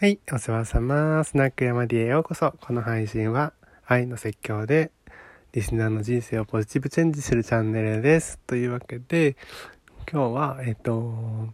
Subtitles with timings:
[0.00, 1.24] はい、お世話様。
[1.24, 2.54] スナック山 D へようこそ。
[2.60, 3.52] この配信は
[3.84, 4.92] 愛の説教で
[5.50, 8.38] リスナーの人生をポジティブチェンジするチャンネルです。
[8.46, 9.36] というわけで、
[10.08, 11.48] 今日は、えっと、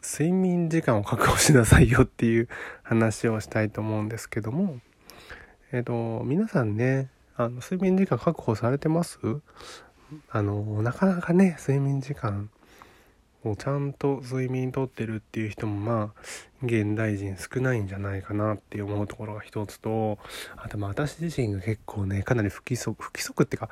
[0.00, 2.48] 睡眠時間を確保しなさいよっていう
[2.84, 4.78] 話をしたいと思うんですけども、
[5.72, 9.18] えっと、皆さんね、あの、睡眠時間確保されてます？
[10.30, 12.48] あの、なかなかね、睡眠時間
[13.44, 16.20] もうちゃんと睡眠とってるっていう人もまあ
[16.62, 20.18] 現代人少ないんじゃないかなって思うところが一つと
[20.56, 23.68] あとまあ私自身が結構ねかなり不規則不規則っていうか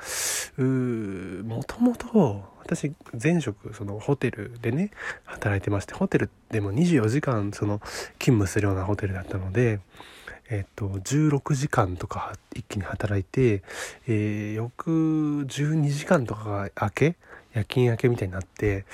[0.58, 4.90] うーもともと私前職そのホテルでね
[5.24, 7.78] 働いてましてホテルでも24時間その
[8.18, 9.80] 勤務するようなホテルだったので
[10.50, 13.62] えっと、16時間とか一気に働いて、
[14.06, 17.16] えー、翌12時間とかが明け
[17.54, 18.84] 夜勤明けみたいになって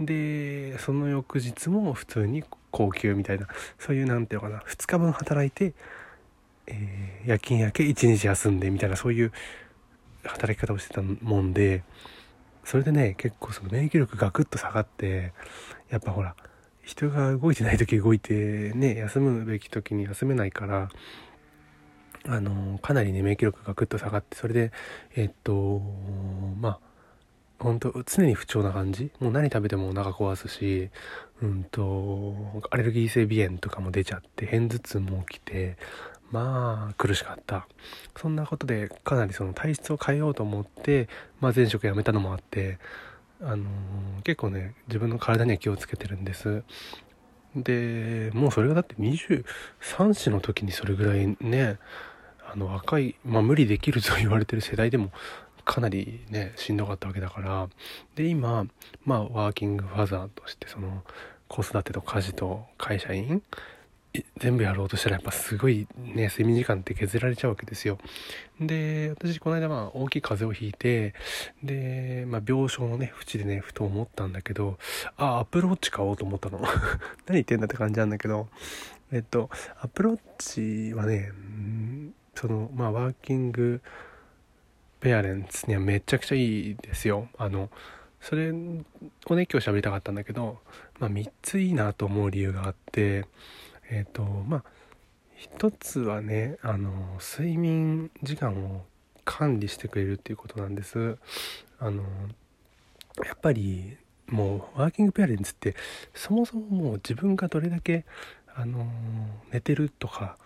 [0.00, 3.46] でその翌日も普通に高級みたいな
[3.78, 5.74] そういう何て言うのかな2日分働いて、
[6.66, 9.32] えー、夜勤明け1日休んでみたいなそういう
[10.24, 11.82] 働き方をしてたもんで
[12.64, 15.32] それでね結構その免疫力がグッと下がって
[15.88, 16.34] やっぱほら
[16.82, 20.88] 人が動いてない時動いてね休むべき時に休めないから
[22.28, 24.72] あのかなりね免疫力がグッと下がってそれで
[25.14, 25.80] えっと
[26.60, 26.85] まあ
[27.58, 29.10] 本当常に不調な感じ？
[29.20, 30.90] もう何食べてもお腹壊すし
[31.42, 35.76] うんとアレルギー性鼻炎とかも出ちゃって片頭痛も起きて
[36.30, 37.66] まあ苦しかった。
[38.16, 41.08] そんなことでかなりその体質を変えようと思って、
[41.40, 42.78] まあ、前職辞めたのもあって
[43.40, 46.62] あのー、結構ね自分の体には気をつけてるんです。
[47.54, 49.44] でもうそれがだって23
[50.14, 51.78] 歳の時にそれぐらいね
[52.52, 55.10] あの若い、まあ、無理できると言われてる世代でも
[55.66, 57.68] かなりねしんどかったわけだから。
[58.14, 58.66] で今
[59.04, 61.02] まあワーキングファザーとしてその
[61.48, 63.42] 子育てと家事と会社員
[64.38, 67.98] 全部やろうとしたらやっぱすごいね睡眠時間って削られちゃうわけですよ。
[68.60, 71.14] で私この間まあ大きい風邪をひいて
[71.62, 74.78] で、まあ、病床のね縁でねふと思ったんだけど
[75.16, 76.60] あアプローチ買おうと思ったの。
[77.26, 78.48] 何言ってんだって感じなんだけど。
[79.12, 79.50] えっと
[79.80, 81.32] アプローチはね
[82.34, 83.80] そのまあワーキング
[85.00, 87.28] ペアレンツにはめちゃくちゃいいですよ。
[87.38, 87.70] あの
[88.20, 88.84] それをね
[89.26, 90.58] 今日喋りたかったんだけど、
[90.98, 93.26] まあ、3ついいなと思う理由があって
[93.90, 94.64] えっ、ー、とまあ
[95.36, 98.84] 一つはねあの睡眠時間を
[99.24, 101.18] 管理してくれるっていうことなんです。
[101.78, 102.02] あの
[103.24, 103.96] やっぱり
[104.28, 105.76] もうワーキングペアレンツって
[106.14, 108.04] そもそももう自分がどれだけ
[108.54, 108.86] あの
[109.52, 110.36] 寝てるとか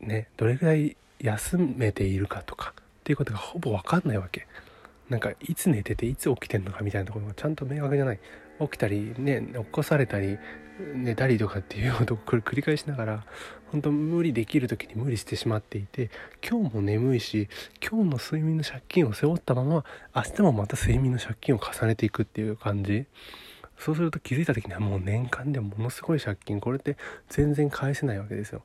[0.00, 4.46] ねどれぐらい休めているかとかっていうことがほぼ分かんないわけ。
[5.10, 8.20] なんかいつ寝てていつ起きてんのかみたいなところがちゃんと明確じゃない。
[8.60, 10.38] 起きたりね起こされたり
[10.94, 13.24] 寝たりとかっていうことを 繰り返しながら
[13.72, 16.10] 本当無理できる時に無理してしまっていて
[16.48, 17.48] 今日も眠いし
[17.86, 23.04] 今日の睡眠の借金を背負ったまま明日もまた睡眠の借金を重ねていくっていう感じ。
[23.76, 26.60] そうすると気づいた時にはもう年間でものすごい借金。
[26.60, 26.96] これって
[27.28, 28.62] 全然返せないわけですよ。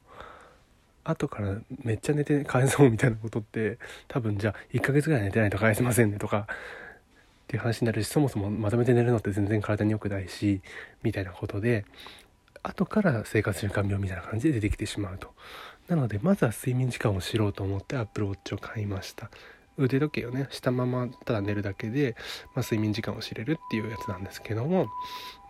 [1.09, 3.77] 後からめっちゃ寝て返そうみたいなことって
[4.07, 6.55] 多分じゃあ1ヶ月ぐらい寝てないと返せませんねとかっ
[7.47, 10.61] ていう話になるしそもそもまとめて寝るのって全然体に良くないし
[11.01, 11.85] みたいなことで
[12.61, 15.33] 後から生活習慣病みたいな感じで出てきてしまうと。
[15.87, 19.31] なのでまずは睡眠時間を知ろうと思ってアップルウォッチを買いました。
[19.79, 22.15] 腕時計をねしたままただ寝るだけで、
[22.55, 24.89] まあ、睡眠時間を知れるっていうやつなんですけども、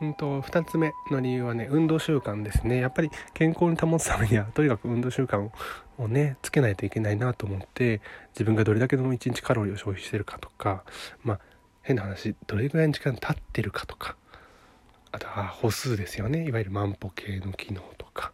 [0.02, 2.78] うんと、2つ目の理由はね運動習慣ですね。
[2.78, 5.50] やっぱり健康に保つためには とにかく運動習慣
[5.98, 8.02] をねつけないといけないなと思って
[8.34, 10.84] 自分がどれだけの1日カロリーを消費してるかとか
[11.24, 11.40] まあ
[11.82, 14.16] 変な話どれぐらいの時間経ってるかとか
[15.12, 16.46] あとは歩数ですよね。
[16.46, 18.32] いわゆる万歩計の機能とか。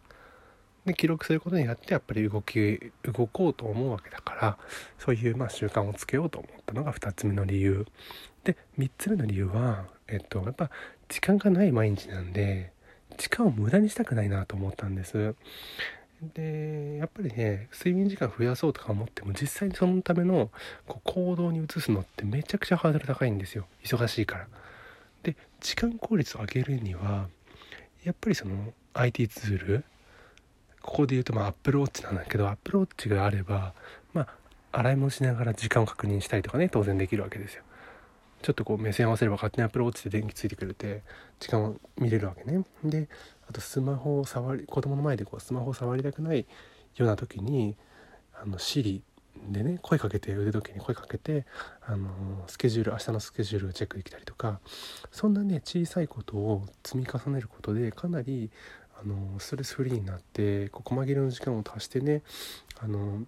[0.86, 4.58] で記録することによってやっぱり動き動こうと思うわけだから
[4.98, 7.86] そういうまあ習慣をつけようと思ったのが2つ目の理由。
[8.44, 10.70] で3つ目の理由はえっとやっぱ
[11.08, 12.72] 時間がない毎日なんで
[13.18, 15.34] 時間を無駄にしたくないなと思ったんです。
[16.34, 20.50] でやっぱりね睡眠時間増やそうとか思っても実際にそのための
[20.86, 23.66] こう行動に移すのってめちゃくちゃハードル高いんですよ。
[23.82, 24.46] 忙しいから。
[25.24, 27.28] で時間効率を上げるには
[28.04, 29.84] やっぱりその IT ツール
[30.86, 33.74] ここで言うとまあアップルウォッチなんだけどアップルウォッチがあれば
[34.14, 34.28] まあ
[34.72, 37.62] 洗い物しながら時間を確認したりとかね当然できるわけですよ。
[38.42, 41.02] ちょっとこう目線合わせれば勝手にアップルウォッチで電気ついてくれて
[41.40, 42.64] 時間を見れるわけね。
[42.84, 43.08] で
[43.48, 46.46] あとスマホを触り子供の前でこうスマホを触りたくない
[46.96, 47.76] ような時に
[48.34, 49.00] あの Siri
[49.48, 51.46] でね声かけて腕時計に声かけて
[51.84, 54.60] あのスケジュール明日のスケジュールをチェックできたりとか
[55.10, 58.50] そんなね小さいことを積み重ねることでかなり
[59.06, 62.22] あのストレスフリーになってこう細切れの時間を足してね
[62.80, 63.22] あの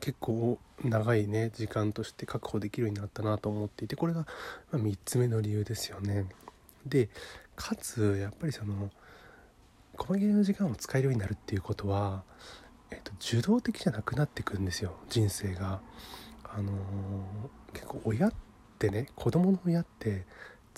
[0.00, 4.26] 結構長いね時間として確保できるようになったなと思っていてこれが
[4.72, 6.26] 3つ目の理由ですよね。
[6.86, 7.08] で
[7.56, 8.90] かつやっぱりその
[9.96, 12.22] 細切れの時間を使えるようになるっていうことは、
[12.92, 15.80] えっと、受動的じゃなくなってくんですよ人生が。
[16.44, 18.32] あのー、結構親っ
[18.78, 20.24] てね子供の親って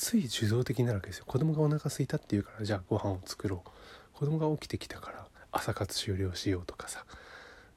[0.00, 1.26] つい受動的になるわけですよ。
[1.26, 4.18] 子供がお腹空いたっていうからじゃあご飯を作ろう。
[4.18, 7.04] 子供が起きてきたから朝活終了しようとかさ。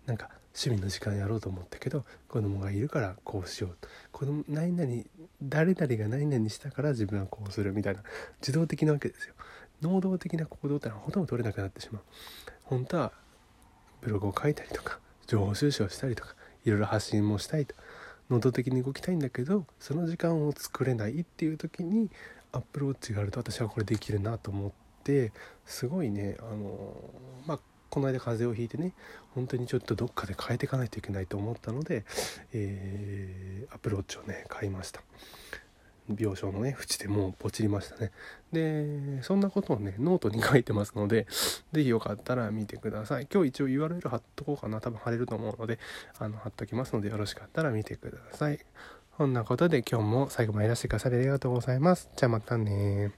[0.05, 3.87] なんか趣味の時間やろうと思ったけど子供がいるからこうしよう。
[4.13, 5.03] 子供何々
[5.43, 8.01] 誰々が何々したから自分はこうするみたいな
[8.39, 9.33] 自動的なわけですよ。
[9.81, 12.03] 能動的な行動ってのはほとんど取れなくなってしまう。
[12.63, 13.11] 本当は
[13.99, 17.75] ブログを書いたりとか情報収集をしたりとかいろいろ発信もしたいと。
[18.29, 22.09] 能動的に動きたいんだけどその時間を作れないっていう時に
[22.51, 24.71] Apple Watch があると私はこれできるなと思っ
[25.03, 25.31] て
[25.65, 26.93] すごいねあの
[27.45, 27.59] まあ
[27.89, 28.93] この間風邪をひいてね
[29.35, 32.05] 本当にちょっとどっかで変えていかないといけないと思ったので、
[32.53, 35.01] えー、 Apple Watch をね買いました。
[36.09, 38.11] 病床のね縁でもうポチりましたね。
[38.51, 41.27] でそんなことをねノートに書いてますので
[41.71, 43.27] 是非よかったら見てください。
[43.31, 44.81] 今日一応 URL 貼っとこうかな。
[44.81, 45.79] 多分貼れると思うので
[46.19, 48.59] あの貼っときますのでよろしかったら見てください。
[49.17, 52.09] こんなことで今日も最後までいらしてくださりありがとうございます。
[52.15, 53.11] じゃあまたね